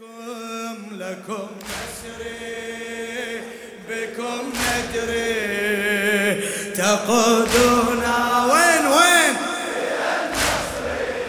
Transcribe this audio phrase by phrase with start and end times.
[0.00, 3.42] لكم لكم نسري
[3.88, 6.40] بكم ندري.
[6.74, 8.16] تقودنا.
[8.44, 9.36] وين وين؟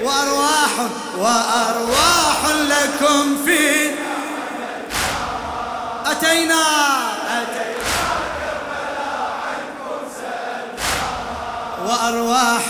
[0.04, 0.74] وأرواح
[1.18, 3.90] وأرواح لكم في
[6.06, 6.64] أتينا.
[7.42, 8.02] أتينا
[11.86, 12.66] وأرواح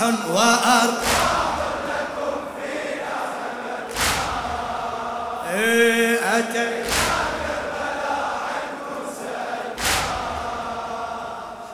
[5.52, 6.84] وأرواح أتى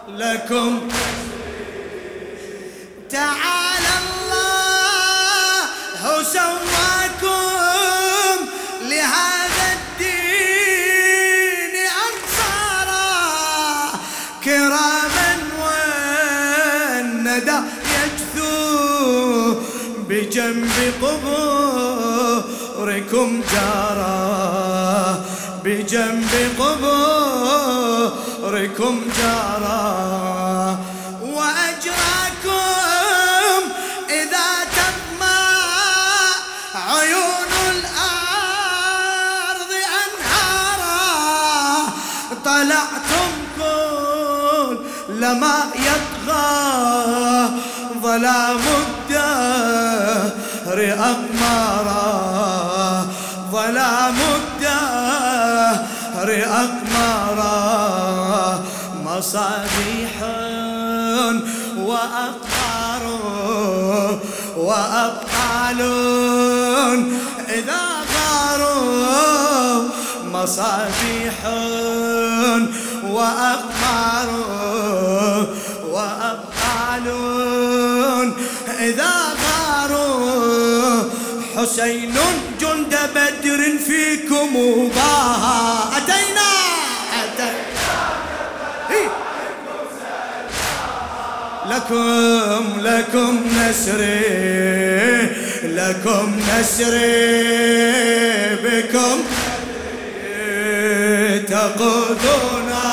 [0.08, 0.88] لكم
[3.10, 5.64] تعالى الله
[6.24, 7.58] سواكم
[8.82, 11.76] لهذا الدين
[12.08, 13.92] أنصارا.
[14.44, 17.60] كراما والندى
[17.94, 19.54] يجثو
[20.10, 21.02] بجنب
[23.18, 25.26] قبوركم جارا
[25.64, 26.34] بجنب
[27.60, 30.07] قبوركم جارا.
[59.28, 60.24] مصابيح
[61.78, 63.04] وأقمار
[64.58, 65.82] وأبطال
[67.50, 67.84] إذا
[68.14, 69.84] غاروا
[70.34, 71.40] مصابيح
[73.04, 74.30] وأقمار
[75.92, 77.08] وأبطال
[78.80, 81.04] إذا غاروا
[81.58, 82.16] حسين
[82.62, 84.54] جند بدر فيكم
[84.96, 85.98] ضاها
[91.88, 94.20] لكم لكم نسري
[95.64, 97.36] لكم نسري
[98.64, 99.24] بكم.
[101.48, 102.84] تقودنا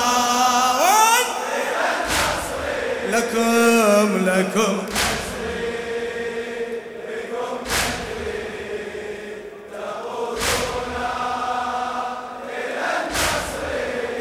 [3.13, 4.77] لكم لكم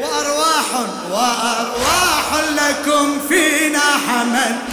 [0.00, 0.68] وأرواح
[1.10, 4.63] وأرواح لكم فينا حمل.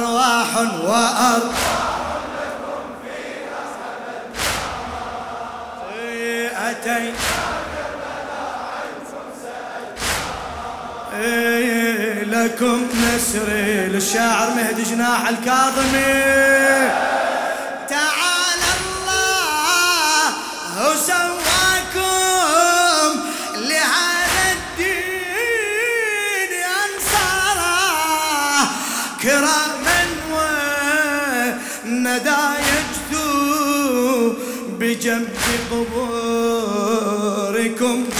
[0.00, 1.52] وأرواح وأرواح
[11.20, 17.15] إيه لكم نسري للشاعر مهدي جناح الكاظمي.
[35.06, 35.38] بجنب
[35.70, 36.86] قبوركم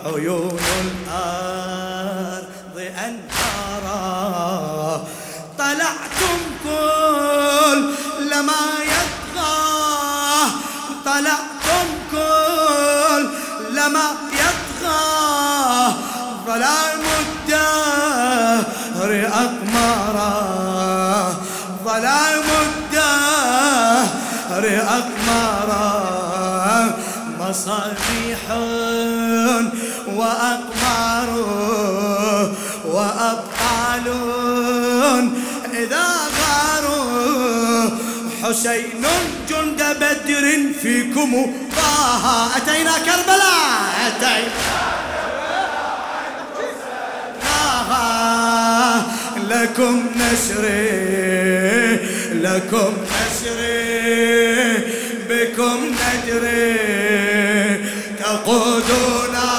[0.04, 4.06] عيون الأرض أنهارا.
[5.58, 7.80] طلعتم كل
[8.30, 8.85] لما
[27.48, 28.40] مصابيح
[30.06, 31.28] وأقمار
[32.84, 34.06] وأبطال
[35.74, 36.06] إذا
[36.38, 37.90] غاروا
[38.42, 39.04] حسين
[39.48, 40.44] جند بدر
[40.82, 42.56] فيكم طه.
[42.56, 44.86] أتينا كربلاء أتينا.
[49.50, 50.86] لكم نسري
[52.32, 53.86] لكم نسري
[55.28, 56.76] بكم ندري
[58.18, 59.50] تقودنا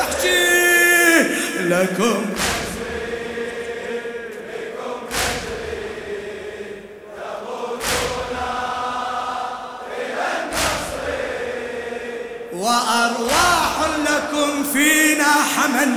[0.00, 0.48] احكي
[1.60, 2.24] لكم
[12.52, 13.76] وأرواح
[14.06, 15.94] لكم فينا حمل.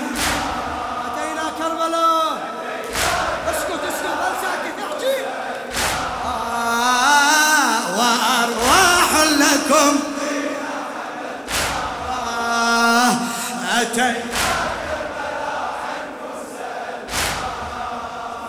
[13.96, 14.16] ملامته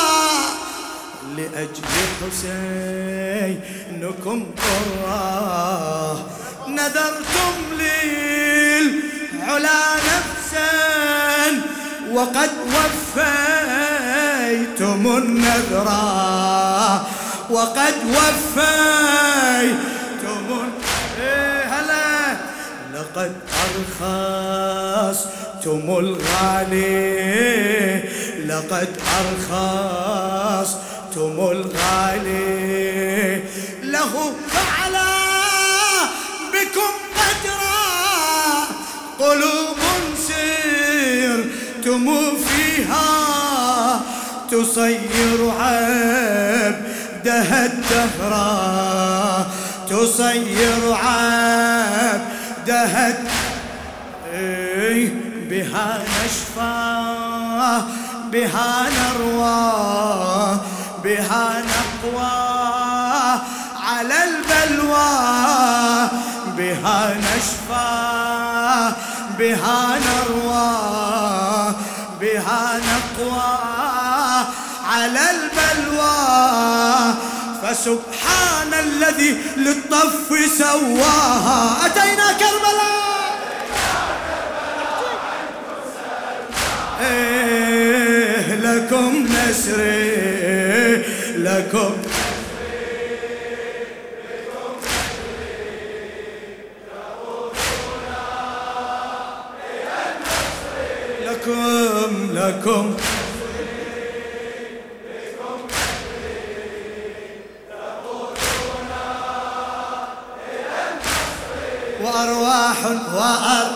[1.38, 1.84] لأجل
[2.22, 3.58] حسينكم
[4.58, 6.30] طرا
[6.68, 9.84] نذرتم للعلا
[12.14, 12.50] وقد
[13.16, 13.98] وفيتم
[15.18, 17.08] النذرا
[17.50, 19.14] وقد وفيتم
[21.20, 22.38] إيه هلا.
[22.94, 23.32] لقد
[24.02, 27.24] أرخصتم الغالي.
[28.48, 28.90] لقد
[29.22, 30.72] أرخصتم
[31.52, 32.54] الغالي.
[33.84, 34.34] له
[42.04, 44.02] سيرتم فيها
[44.52, 46.86] تصير عبدها
[47.66, 48.34] الدهر.
[49.90, 52.28] تصير عبدها
[55.50, 56.84] بها نشفى
[58.32, 59.62] بها نروى
[61.04, 62.36] بها نقوى
[63.84, 65.14] على البلوى.
[66.58, 67.94] بها نشفى
[69.40, 71.03] بها نروى.
[74.94, 76.18] على البلوى.
[77.64, 81.86] فسبحان الذي للطف سواها.
[81.86, 83.04] أتينا كربلاء.
[87.02, 91.04] إيه لكم نسري
[91.38, 91.94] لكم
[101.26, 102.98] لكم لكم
[112.24, 113.74] وأرواح وأرواحكم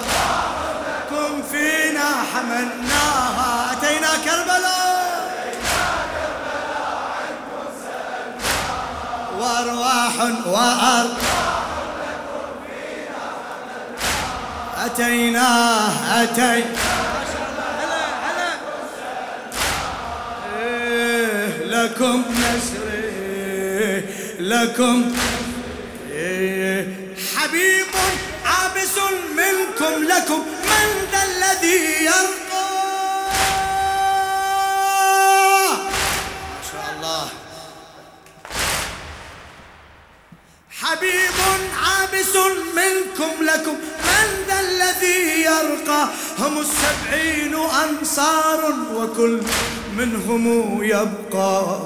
[1.51, 4.87] فينا حملناها أتينا كربلاء.
[9.39, 10.15] وأرواح
[10.45, 11.17] وأرواح
[14.85, 16.63] أتيناه أتي
[20.59, 24.05] إيه، لكم نسري
[24.39, 25.11] لكم
[26.11, 26.87] إيه،
[27.47, 27.87] حبيب
[28.45, 28.97] عابس
[29.35, 32.69] منكم لكم من ذا الذي يرقى
[36.49, 37.29] ما شاء الله.
[40.81, 41.37] حبيب
[41.83, 42.35] عابس
[42.75, 43.75] منكم لكم
[44.07, 46.09] من ذا الذي يرقى
[46.39, 49.41] هم السبعين أنصار وكل
[49.97, 51.79] منهم يبقى.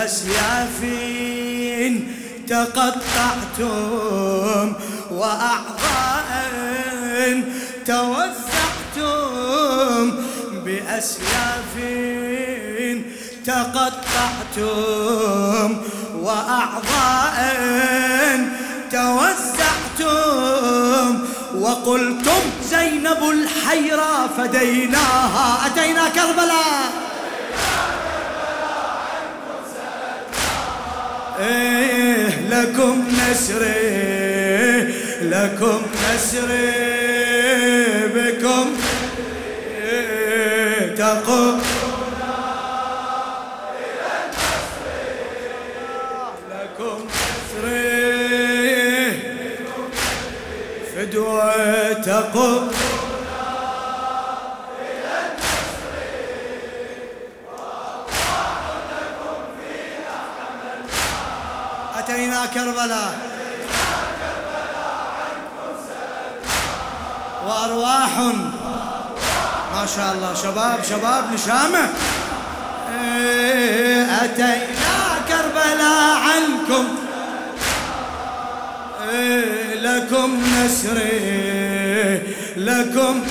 [0.00, 0.80] بأسياف
[2.48, 3.68] تقطعتم
[5.10, 6.30] وأعضاء
[7.86, 9.24] توزعتم
[10.64, 11.74] بأسياف
[13.46, 14.88] تقطعتم
[16.14, 17.38] وأعضاء
[18.92, 20.30] توزعتم
[21.54, 27.09] وقلتم زينب الحيرة فديناها أتينا كربلاء؟
[31.40, 35.82] إيه لكم نسري لكم
[36.14, 36.70] نسري
[38.14, 38.76] بكم.
[39.82, 41.62] إيه تقوم.
[46.50, 47.06] لكم
[47.56, 47.90] نسري
[50.96, 52.70] فدوة تقوم.
[62.46, 63.18] كربلاء.
[67.46, 68.18] وأرواح.
[69.74, 70.34] ما شاء الله.
[70.34, 71.88] شباب شباب نشامة
[72.90, 76.84] إيه، أتينا كربلاء عنكم.
[79.10, 82.22] إيه، لكم نسري
[82.56, 83.22] لكم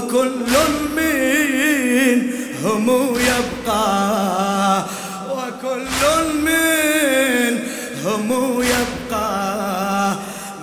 [0.00, 0.52] وكل
[0.96, 2.86] منهم
[3.20, 4.84] يبقى
[5.30, 6.02] وكل
[6.44, 8.28] منهم
[8.62, 9.30] يبقى.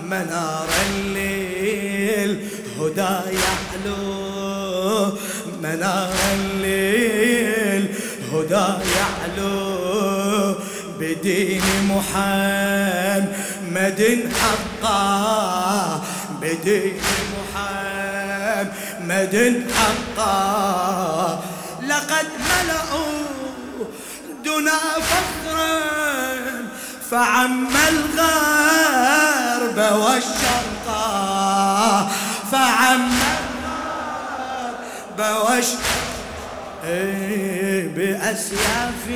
[0.10, 2.32] منار الليل
[2.80, 4.04] هدى يعلو
[5.64, 7.84] منار الليل
[8.34, 8.68] هدى
[8.98, 9.58] يعلو.
[11.00, 14.02] بدين محمد
[14.42, 15.04] حقا
[16.42, 16.94] بدين
[17.34, 18.68] محمد
[19.76, 21.40] حقا
[21.88, 23.28] لقد ملأوا
[24.46, 25.80] دنا فخرا
[27.12, 31.08] فعم الغرب والشرقا
[32.52, 33.10] فعم
[35.20, 35.98] الغرب والشرقا
[36.88, 39.08] إيه، بأسياف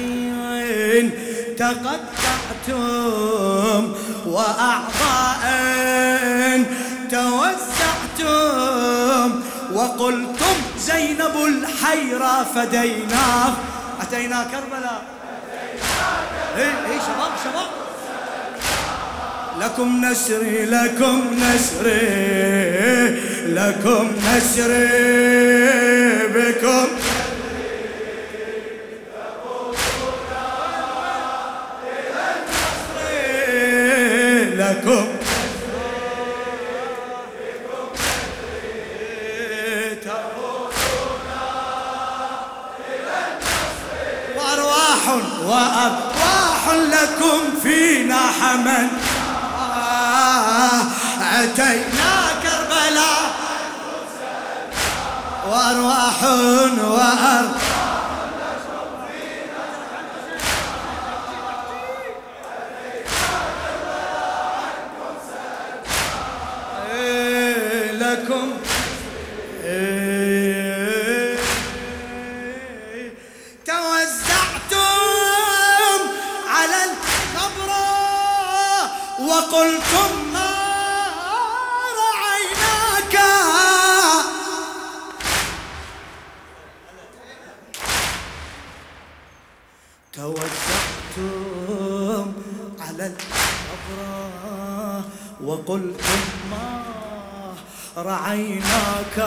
[1.57, 3.01] تقطعتم
[4.25, 5.43] وأعضاء
[7.11, 9.00] توسعتم.
[9.73, 13.53] وقلتم زينب الحيرة فديناه.
[14.01, 15.01] أتينا كربلاء.
[16.57, 17.69] اي اي شباب شباب.
[19.59, 22.01] لكم نسري لكم نسري
[23.45, 24.87] لكم نسري
[26.27, 26.87] بكم.
[34.57, 35.05] لكم
[45.45, 48.87] وأرواح لكم فينا حمل.
[51.21, 52.13] أتينا
[52.43, 53.31] كربلاء.
[55.49, 57.60] وأرواح وأرواح
[98.31, 99.17] رعيناك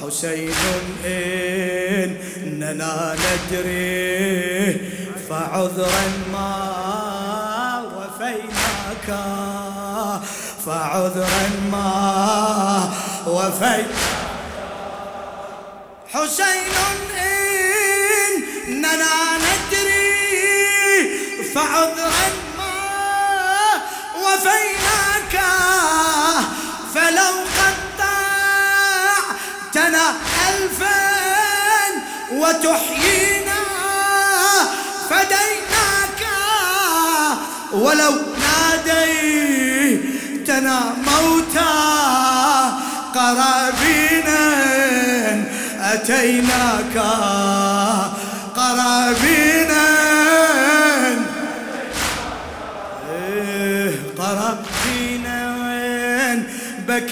[0.00, 0.56] حسين
[1.04, 2.94] إننا
[3.24, 4.80] ندري.
[5.28, 6.52] فعذرا ما
[7.96, 9.08] وفيناك.
[10.66, 11.92] فعذرا ما
[13.26, 13.86] وفيناك.
[16.12, 16.76] حسين
[18.68, 20.08] إننا ندري.
[21.54, 22.28] فعذرا
[22.58, 22.74] ما
[24.24, 24.81] وفيناك.
[26.94, 27.34] فلو
[29.68, 30.04] قطعتنا
[30.48, 31.02] ألفا
[32.32, 33.60] وتحيينا
[35.10, 36.22] فديناك
[37.72, 38.14] ولو
[39.62, 41.74] ناديتنا موتى
[43.14, 44.42] قرابينا
[45.92, 46.96] أتيناك
[48.56, 49.71] قرابينا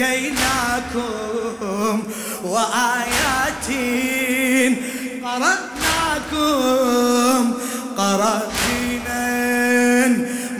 [0.00, 1.96] بكيناكم
[2.44, 3.68] وآيات
[5.24, 6.62] قرأناكم
[7.96, 9.24] قرابينا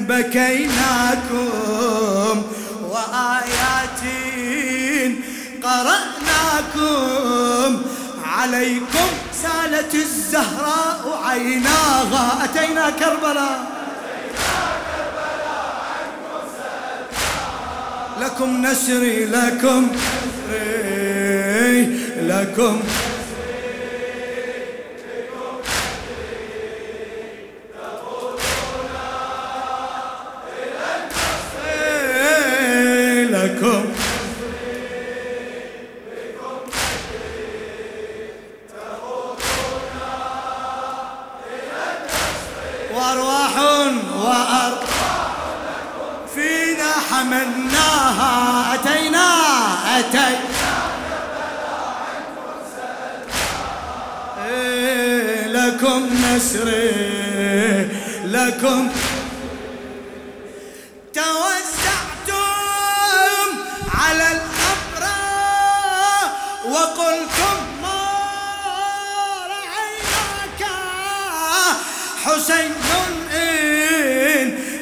[0.09, 1.47] بكيناكم
[2.91, 4.03] وآيات
[5.63, 7.03] قرأناكم.
[8.25, 9.09] عليكم
[9.43, 13.80] سالت الزهراء عيناها أتينا كربلاء؟
[18.21, 19.87] لكم نسري لكم
[20.51, 21.87] نسري
[22.23, 22.81] لكم
[72.25, 72.73] حسين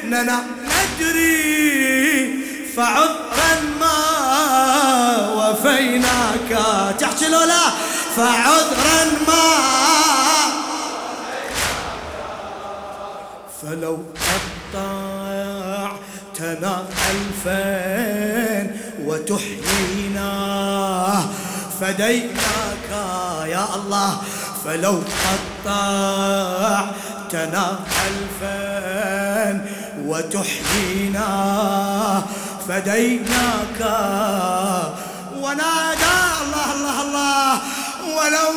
[0.09, 0.39] إننا
[0.71, 1.39] ندري
[2.77, 3.99] فعذرا ما
[5.39, 6.51] وفيناك.
[6.99, 7.65] تحكي لولا
[8.17, 9.49] فعذرا ما.
[13.63, 13.95] فلو
[14.75, 16.73] قطعتنا
[17.11, 18.67] ألفين
[19.05, 20.31] وتحيينا
[21.81, 22.91] فديناك
[23.47, 24.13] يا الله.
[24.65, 24.97] فلو
[27.29, 29.57] قطعتنا ألفين
[30.07, 31.31] وتحيينا.
[32.69, 33.81] فديناك
[35.37, 37.53] ونادى الله الله الله.
[38.17, 38.53] ولو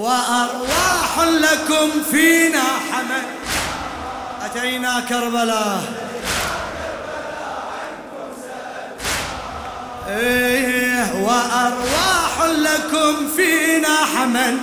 [0.05, 2.63] وأرواح لكم فينا
[2.93, 3.23] حمل.
[4.45, 5.83] أتينا كربلاء.
[10.09, 14.59] إيه وأرواح لكم فينا حمل.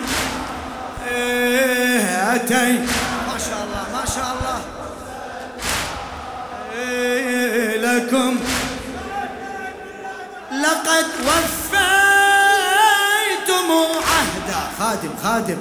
[1.12, 2.72] إيه أتي.
[3.28, 4.62] ما شاء الله ما شاء الله.
[6.80, 8.40] إيه لكم.
[10.52, 11.61] لقد وفيتم
[14.82, 15.58] خادم خادم.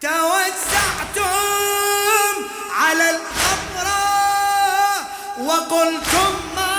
[0.00, 1.24] توزعتم
[2.80, 3.86] على القبر
[5.38, 6.76] وقلتم ما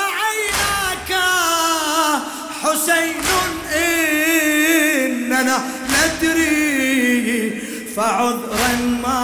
[0.00, 1.12] رعيناك
[2.62, 3.24] حسين
[3.74, 5.56] إننا
[5.88, 7.60] ندري
[7.96, 9.20] فعذرا ما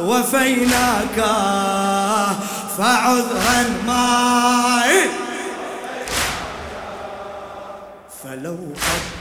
[0.00, 1.18] وفيناك.
[2.82, 4.82] فعذرا ما
[8.24, 8.58] فلو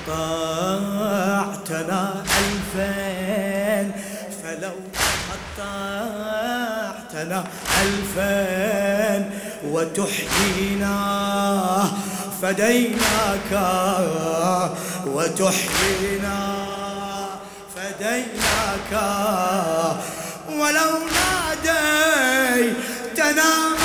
[0.07, 2.01] قطعتنا
[2.39, 3.87] ألفين
[4.43, 4.75] فلو
[5.57, 7.39] قطعتنا
[7.81, 9.21] ألفين
[9.65, 10.97] وتحيينا
[12.41, 13.51] فديناك
[15.05, 16.39] وتحيينا
[17.75, 18.93] فديناك
[20.49, 22.90] ولو ناديتنا
[23.21, 23.80] موتى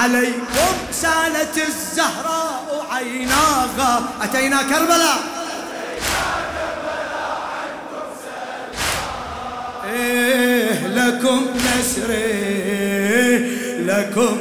[0.00, 4.02] عليكم سالت الزهراء عيناها.
[4.22, 5.18] أتينا كربلاء.
[9.94, 12.80] إيه لكم نسري
[13.86, 14.38] لكم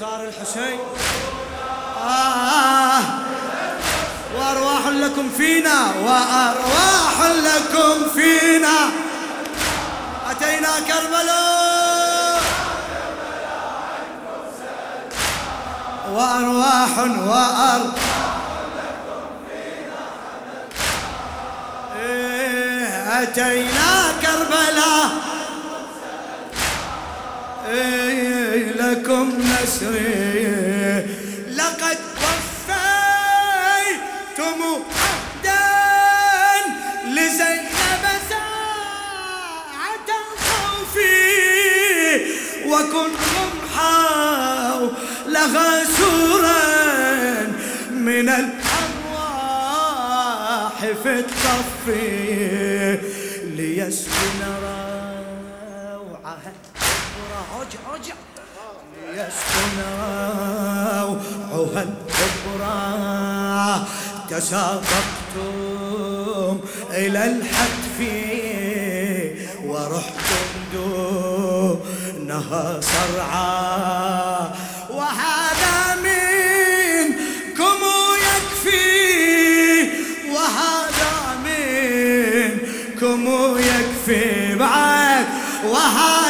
[0.00, 0.78] أنصار الحسين.
[2.08, 3.00] آه
[4.36, 8.90] وأرواح لكم فينا وأرواح لكم فينا.
[10.30, 12.42] أتينا كربلاء.
[16.12, 17.92] وأرواح وأرواح
[22.00, 25.10] إيه، أتينا كربلاء.
[27.68, 28.49] إيه،
[28.90, 31.06] لكم نسري.
[31.56, 33.30] لقد وفيتم
[35.00, 35.66] عهدا
[37.06, 40.94] لزينب ساعة الخوف.
[42.66, 46.64] وكنتم حولها سورا
[47.90, 49.58] من الأرواح
[51.02, 52.98] في الطفي
[53.56, 54.79] ليسكن روعها
[59.20, 59.78] ليسكن
[61.52, 62.80] روعها الكبرى
[64.30, 65.80] تسابقتم
[66.90, 67.98] إلى الحتف
[69.64, 74.50] ورحتم دونها صرعا
[74.90, 77.80] وهذا منكم
[78.26, 79.88] يكفي.
[80.32, 81.12] وهذا
[81.44, 83.22] منكم
[83.58, 85.26] يكفي بعد.
[85.64, 86.29] وهذا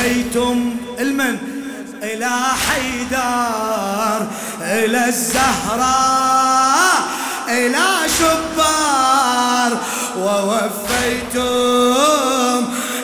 [0.00, 1.38] ووفيتم المن
[2.02, 2.30] إلى
[2.68, 4.26] حيدر
[4.60, 7.02] إلى الزهراء
[7.48, 7.86] إلى
[8.18, 9.78] شبار
[10.18, 11.48] ووفيتم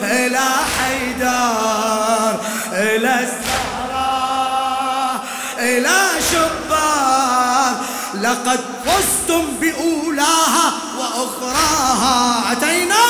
[0.03, 2.39] إلى حيدر
[2.73, 5.13] إلى الزهراء
[5.59, 5.97] إلى
[6.31, 7.75] شبار.
[8.21, 13.05] لقد فزتم بأولاها وأخراها أتينا؟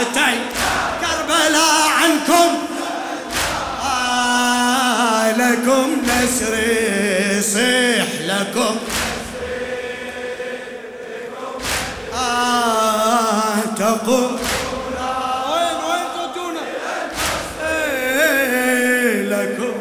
[0.00, 0.50] أتينا.
[1.00, 2.65] كربلاء عنكم.
[5.66, 8.76] لكم نسري صيح لكم.
[12.14, 14.38] آه تقول.
[15.50, 16.06] وين وين
[17.66, 19.74] إيه لكم.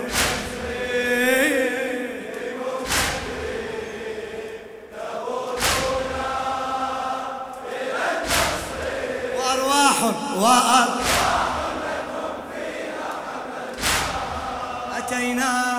[9.37, 10.03] وأرواح
[10.37, 10.87] وأرواح
[14.97, 15.74] أتينا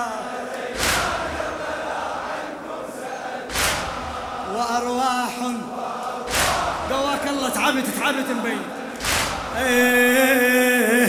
[8.06, 8.58] تعبت تعبت مبين
[9.58, 11.06] إيه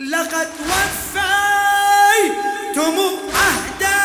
[0.00, 1.96] لقد وفيتم
[3.34, 3.98] عهدا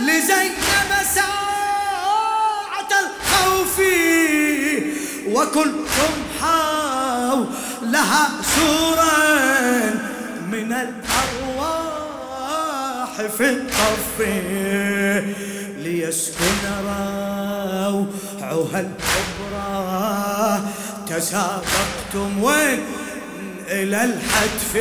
[0.00, 3.76] لزينب ساعة الخوف
[5.28, 8.24] وكنتم حولها
[8.56, 9.16] سورا
[10.52, 11.92] من الأرواح
[13.38, 14.16] في الطف
[15.78, 20.60] ليسكن روعها الكبرى.
[21.06, 22.80] تسابقتم وين؟
[23.82, 24.72] إلى الحتف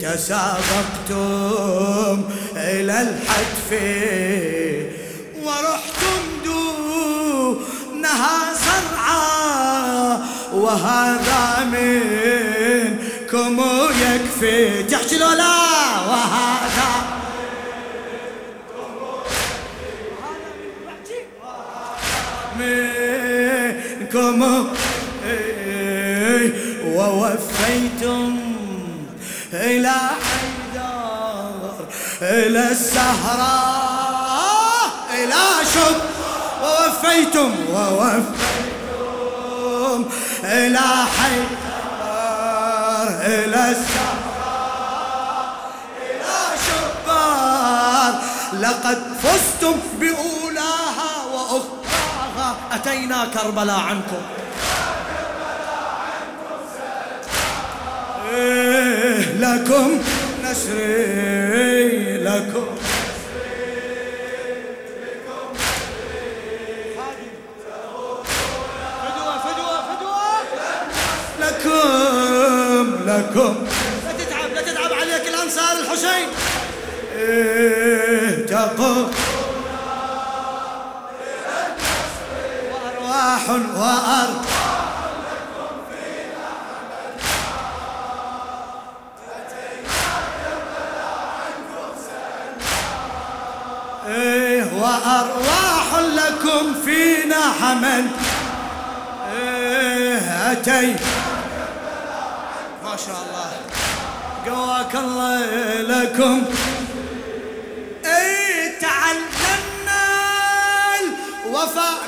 [0.00, 1.50] تسابقتم
[2.56, 3.70] إلى الحتف
[5.42, 13.56] ورحتم دونها زرعا وهذا منكم
[14.02, 14.82] يكفي.
[14.82, 15.56] تحكي لو لا
[16.08, 16.90] وهذا
[22.58, 24.38] منكم
[27.02, 28.30] ووفيتم
[29.52, 29.92] إلى
[30.24, 31.86] حيدر
[32.22, 34.22] إلى السهراء
[35.14, 36.00] إلى شب.
[36.62, 38.30] ووفيتم ووفيتم
[40.44, 40.78] إلى
[41.18, 41.62] حيدر
[43.26, 45.46] إلى السهراء
[46.10, 48.12] إلى شبار
[48.60, 52.48] لقد فزتم بأولاها وأخراها.
[52.72, 54.22] أتينا كربلاء عنكم.
[59.40, 60.00] لكم
[60.44, 62.66] نسري لكم.
[71.40, 73.66] لكم لكم.
[74.04, 76.28] لا تتعب لا تتعب عليك الأنصار الحسين.
[77.18, 79.10] إيه تقوم
[82.72, 84.51] وأرواح وأرض.
[94.82, 98.06] وأرواح لكم فينا حمل.
[99.32, 100.96] إيه أتي
[102.84, 103.50] ما شاء الله.
[104.46, 105.40] قواك الله
[105.80, 106.42] لكم.
[108.04, 110.04] إيه تعلمنا
[111.46, 112.01] الوفاء.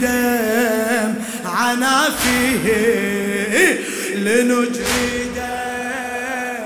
[0.00, 2.64] دم عنا فيه
[4.14, 6.64] لنجري دم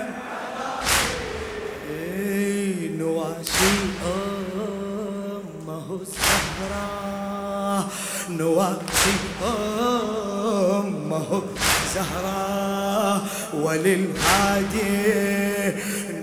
[1.91, 3.75] إيه نواسي
[4.07, 7.89] أمه الزهراء
[8.31, 9.15] نواسي
[9.45, 11.43] أمه
[11.95, 13.21] زهراء
[13.55, 14.89] وللهادي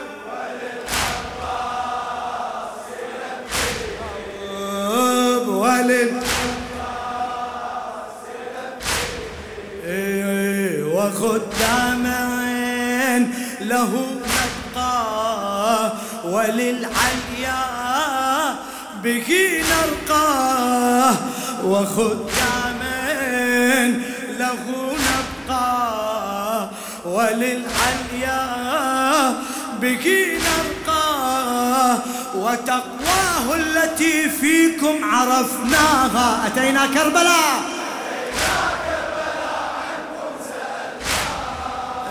[5.48, 6.12] ولل
[9.86, 12.44] إيه، وخدامين
[13.62, 15.94] له نبقى
[16.26, 17.25] وللعليا
[19.06, 19.30] به
[19.72, 21.14] نرقى
[21.64, 22.82] وخدامين
[24.40, 24.64] له
[25.08, 26.70] نبقى
[27.06, 28.44] وللعليا
[29.82, 30.06] به
[30.48, 31.98] نرقى
[32.36, 36.48] وتقواه التي فيكم عرفناها.
[36.48, 37.62] أتينا كربلاء؟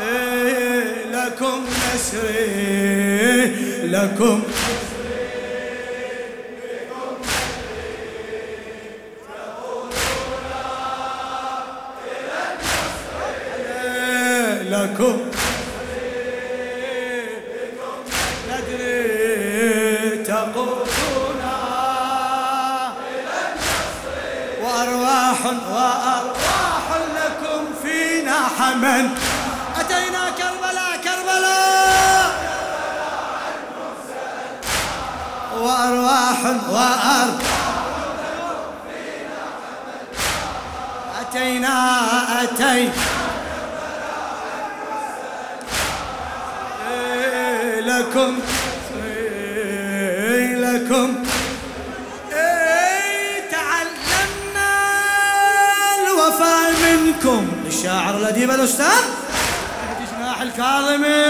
[0.03, 4.43] إيه، لكم نسري لكم
[14.95, 15.19] لكم.
[18.51, 21.43] ندري تقولون
[24.63, 25.41] وأرواح
[25.73, 29.09] وأرواح لكم فينا حمل.
[29.81, 32.31] أتينا كربلاء كربلاء.
[35.59, 37.29] وأرواح وأرواح
[41.21, 41.77] أتينا
[42.43, 43.14] أتينا.
[47.99, 48.39] لكم
[49.05, 51.25] إيه لكم.
[52.33, 54.73] إيه تعلمنا
[55.99, 57.43] الوفاء منكم.
[57.67, 59.05] الشاعر الأديب الأستاذ.
[59.89, 61.25] مهدي جناح الكاظمي.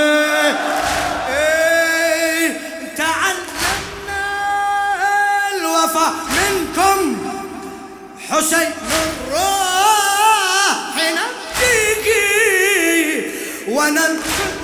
[1.29, 2.61] إيه
[2.96, 4.24] تعلمنا
[5.57, 7.00] الوفاء منكم.
[8.31, 8.70] حسين
[9.29, 12.14] الروح نبتغي
[13.68, 14.63] وننصب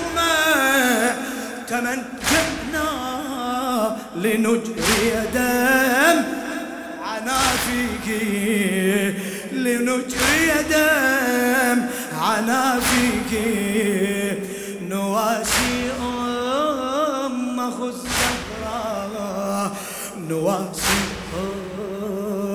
[1.71, 2.89] تمنجنا
[4.15, 6.17] لنجري دم.
[7.03, 8.07] عنافيك
[9.51, 11.79] لنجري دم.
[12.21, 13.31] عنافيك
[14.89, 15.91] نواسي
[17.25, 19.71] أمه الزهراء
[20.29, 21.01] نواسي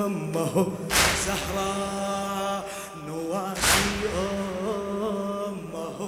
[0.04, 0.54] أمه
[1.26, 2.60] زهراء
[3.08, 3.88] نواسي
[5.46, 5.98] أمه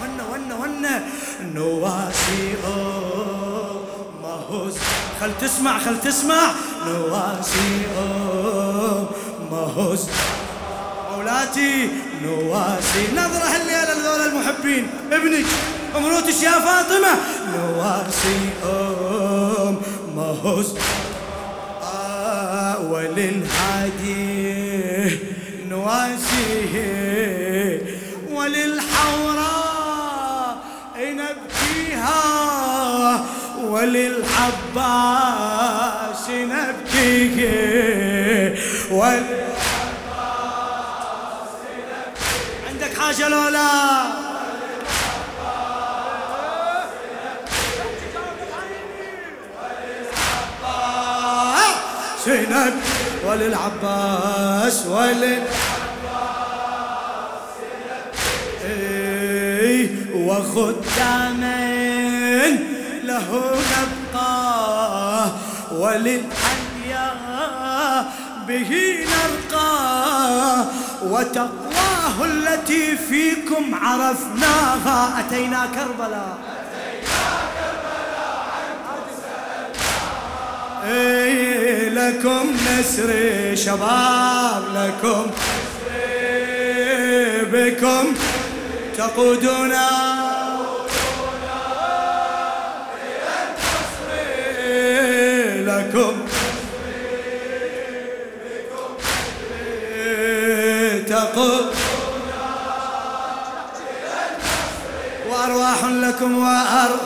[0.00, 0.84] ون ون ون.
[1.56, 4.48] نواسي أمه
[5.20, 6.50] خل تسمع خل تسمع.
[6.86, 9.98] نواسي أمه
[11.10, 11.88] مولاتي
[12.22, 13.12] نواسي.
[13.12, 14.90] نظرة الليلة لذول المحبين.
[15.12, 15.46] ابنك.
[15.96, 17.14] امروتش يا فاطمة.
[17.56, 20.64] نواسي أمه
[21.82, 24.16] آه وللهادي.
[25.68, 27.05] نواسيه
[33.70, 34.84] وللعباس
[36.30, 37.44] نبكيه
[38.90, 39.22] ول
[42.68, 43.66] عندك حاجة لولا؟
[52.24, 52.74] سنب
[53.26, 55.46] وللعباس وللعباس.
[58.64, 61.75] إيه، وخداما
[63.16, 63.30] له
[63.76, 65.26] نبقى
[65.72, 67.24] وللحياة
[68.48, 68.70] به
[69.12, 70.64] نرقى
[71.02, 75.20] وتقواه التي فيكم عرفناها.
[75.20, 76.38] أتينا كربلاء.
[80.84, 83.10] إيه لكم نسر
[83.54, 85.26] شباب لكم
[87.52, 88.14] بكم
[88.98, 90.15] تقودنا.
[101.36, 101.74] تقود
[105.30, 107.00] وأرواح لكم وأرواح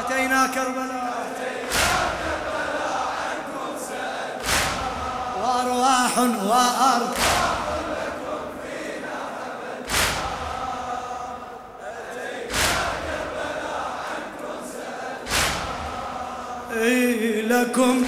[0.00, 1.08] أتينا كربلاء.
[5.42, 7.12] وأرواح وأرواح
[17.42, 18.04] لكم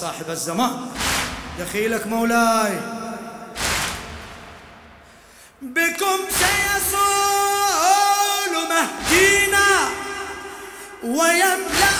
[0.00, 0.86] صاحب الزمان.
[1.58, 2.80] دخيلك مولاي.
[5.62, 7.44] بكم سيصول
[8.70, 9.70] مهدينا
[11.04, 11.98] ويملأ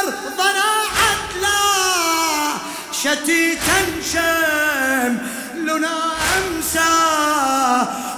[0.00, 1.62] أرضنا عدلا.
[2.92, 3.78] شتيتا
[4.12, 5.96] شملنا
[6.38, 6.94] أمسى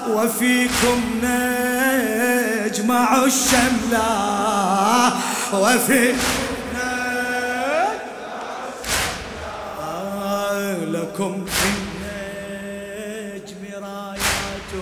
[0.08, 4.10] وفيكم نجمع الشملة.
[5.52, 6.14] وفي
[11.10, 14.72] لكم في النجم رايات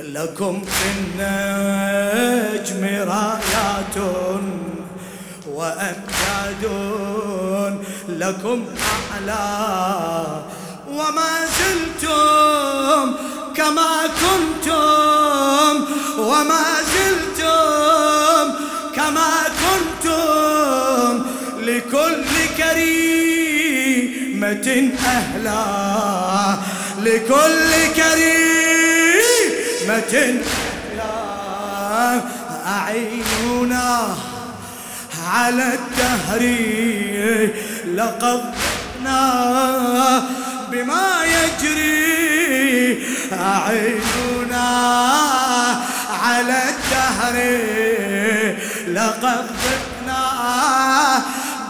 [0.00, 3.96] لكم في النجم رايات
[5.46, 6.64] وأمجاد
[8.08, 8.64] لكم
[9.14, 9.46] أعلى.
[10.88, 13.06] وما زلتم
[13.56, 15.74] كما كنتم
[16.18, 16.89] وما زلتم
[25.06, 25.64] أهلا
[26.98, 29.34] لكل كريمة
[30.94, 32.20] أهلا
[32.66, 34.16] أعيننا
[35.32, 36.42] على الدهر
[37.94, 39.22] لقضنا
[40.72, 43.06] بما يجري.
[43.32, 44.68] أعيننا
[46.22, 47.36] على الدهر
[48.88, 49.46] لقد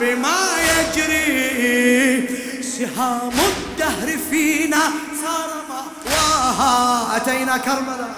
[0.00, 0.40] بما
[0.70, 2.39] يجري.
[2.80, 4.82] سهام الدهر فينا
[5.22, 7.16] صار مأواها.
[7.16, 8.14] أتينا كربلاء.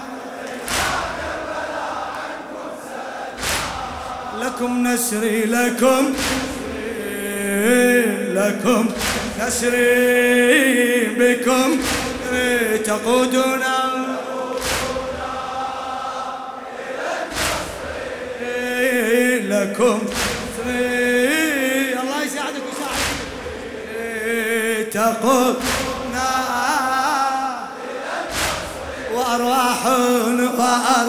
[4.40, 6.14] لكم نسري لكم
[8.35, 8.88] لكم
[9.40, 11.81] نسري بكم.
[12.85, 13.83] تقودنا.
[19.53, 19.98] لكم
[25.22, 26.30] تقودنا
[29.14, 31.06] وأرواح وأرواح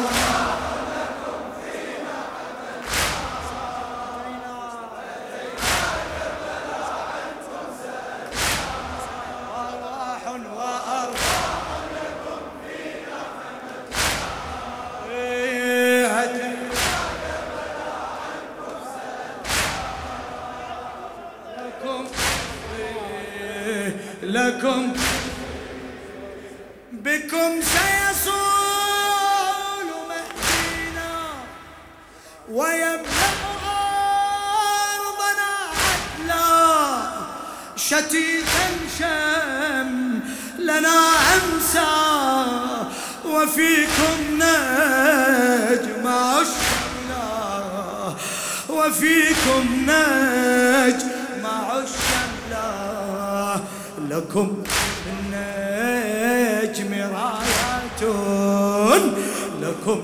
[37.93, 38.67] شتيتا
[38.99, 40.19] شم
[40.59, 40.99] لنا
[41.35, 41.95] أمسى
[43.25, 48.15] وفيكم نجمع الشملة
[48.69, 53.61] وفيكم نجمع الشملة
[54.09, 54.63] لكم
[55.13, 58.01] النجم رايات
[59.61, 60.01] لكم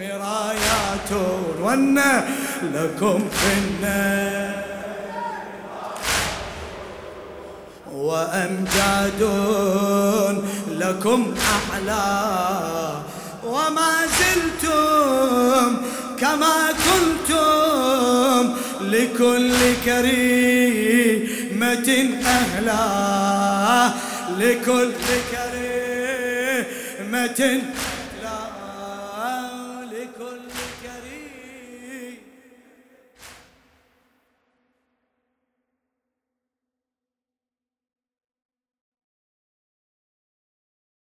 [0.22, 1.10] رايات
[1.60, 1.98] ون
[2.62, 4.61] لكم في النجم
[8.02, 9.22] وأمجاد
[10.70, 12.92] لكم أعلى
[13.46, 15.76] وما زلتم
[16.18, 21.22] كما كنتم لكل كريم
[21.62, 23.92] كريمة أهلا
[24.38, 24.92] لكل
[25.32, 26.60] كريمة